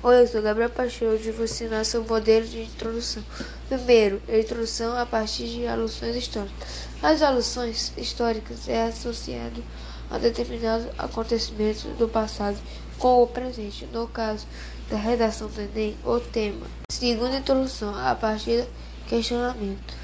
[0.00, 3.20] Oi, eu sou Gabriel Pacheco, hoje vou ensinar seu modelo de introdução.
[3.68, 6.86] Primeiro, a introdução a partir de alusões históricas.
[7.02, 9.60] As alusões históricas é associado
[10.08, 12.56] a determinados acontecimentos do passado
[12.96, 13.86] com o presente.
[13.86, 14.46] No caso
[14.88, 16.68] da redação do Enem, o tema.
[16.92, 18.68] Segunda introdução, a partir do
[19.08, 19.94] questionamento.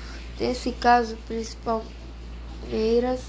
[0.40, 1.84] Nesse caso, principal
[2.62, 3.20] primeiras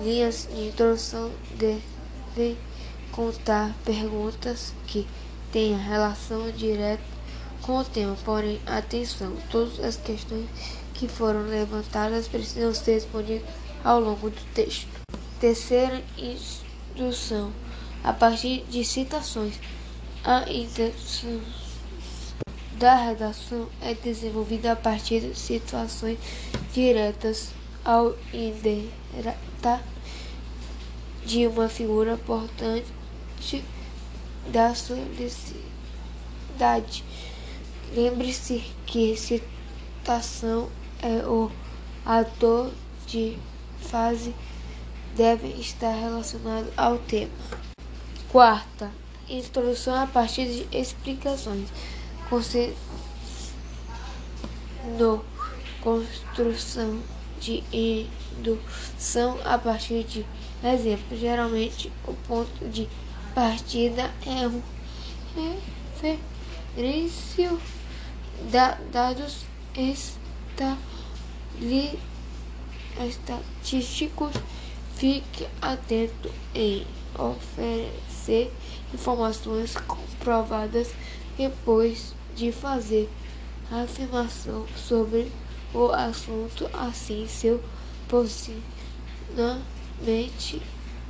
[0.00, 2.58] linhas de introdução devem
[3.12, 5.06] contar perguntas que
[5.52, 7.02] tenha relação direta
[7.60, 8.16] com o tema.
[8.24, 10.48] Porém, atenção, todas as questões
[10.94, 13.48] que foram levantadas precisam ser respondidas
[13.84, 14.88] ao longo do texto.
[15.38, 17.52] Terceira instrução,
[18.02, 19.54] a partir de citações.
[20.24, 21.40] A intenção
[22.78, 26.18] da redação é desenvolvida a partir de situações
[26.72, 27.50] diretas
[27.84, 29.82] ao indireta
[31.24, 32.86] de uma figura importante
[34.48, 35.54] da sociedade.
[37.94, 40.70] Lembre-se que citação
[41.02, 41.50] é o
[42.04, 42.72] ator
[43.06, 43.38] de
[43.80, 44.34] fase
[45.14, 47.30] deve estar relacionado ao tema.
[48.30, 48.90] Quarta,
[49.28, 51.68] introdução a partir de explicações.
[54.98, 55.22] No
[55.82, 57.02] construção
[57.40, 60.24] de indução a partir de
[60.64, 61.18] exemplos.
[61.18, 62.88] Geralmente, o ponto de
[63.34, 64.62] partida é um
[66.02, 67.56] referência
[68.50, 69.44] da dados
[73.00, 74.32] estatísticos.
[74.96, 76.86] Fique atento em
[77.18, 78.52] oferecer
[78.92, 80.92] informações comprovadas
[81.36, 83.10] depois de fazer
[83.70, 85.32] a afirmação sobre
[85.74, 87.62] o assunto, assim seu
[88.08, 88.62] posicionamento,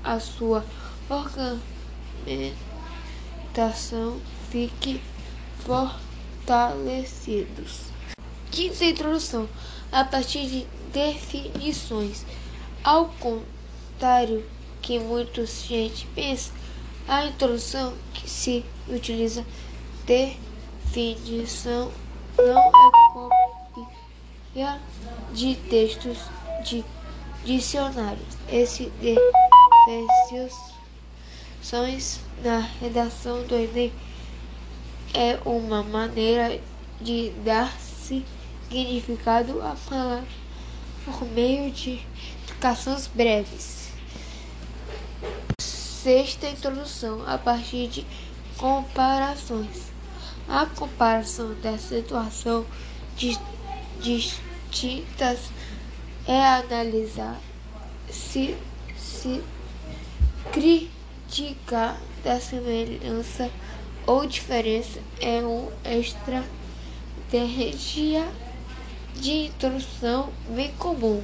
[0.05, 0.65] a sua
[1.11, 1.82] organização
[2.23, 4.21] argumentação
[4.51, 5.01] fique
[5.65, 7.93] fortalecidos.
[8.51, 9.49] Quinta introdução,
[9.91, 12.27] a partir de definições.
[12.85, 14.45] Ao contrário
[14.81, 16.53] que muita gente pensa,
[17.09, 19.47] a introdução que se utiliza
[20.05, 21.93] definição
[22.37, 22.71] não é
[23.13, 23.89] cópia
[25.33, 26.19] de textos
[26.65, 26.85] de
[27.45, 28.37] dicionários.
[28.49, 28.93] Esse
[31.63, 33.93] definições na redação do Enem
[35.15, 36.61] é uma maneira
[37.01, 40.27] de dar significado à palavra
[41.05, 42.05] por meio de
[42.45, 43.93] explicações breves.
[45.61, 48.07] Sexta introdução, a partir de
[48.57, 49.93] comparações.
[50.49, 52.67] A comparação da situação
[53.17, 53.39] de
[54.01, 55.51] distintas
[56.27, 57.41] é analisar
[58.11, 58.57] se
[58.97, 59.43] se
[60.53, 61.02] cria
[61.33, 63.51] dica da semelhança
[64.07, 66.45] ou diferença é uma estratégia
[69.15, 71.23] de introdução bem comum.